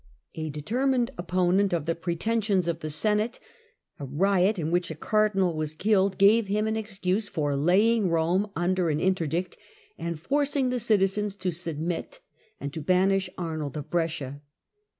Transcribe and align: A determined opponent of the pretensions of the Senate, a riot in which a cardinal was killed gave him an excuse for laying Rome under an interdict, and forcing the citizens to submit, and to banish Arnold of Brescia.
A 0.33 0.49
determined 0.49 1.11
opponent 1.15 1.73
of 1.73 1.85
the 1.85 1.93
pretensions 1.93 2.67
of 2.67 2.79
the 2.79 2.89
Senate, 2.89 3.39
a 3.99 4.05
riot 4.05 4.57
in 4.57 4.71
which 4.71 4.89
a 4.89 4.95
cardinal 4.95 5.55
was 5.55 5.75
killed 5.75 6.17
gave 6.17 6.47
him 6.47 6.65
an 6.65 6.75
excuse 6.75 7.29
for 7.29 7.55
laying 7.55 8.09
Rome 8.09 8.49
under 8.55 8.89
an 8.89 8.99
interdict, 8.99 9.57
and 9.99 10.19
forcing 10.19 10.71
the 10.71 10.79
citizens 10.79 11.35
to 11.35 11.51
submit, 11.51 12.19
and 12.59 12.73
to 12.73 12.81
banish 12.81 13.29
Arnold 13.37 13.77
of 13.77 13.91
Brescia. 13.91 14.41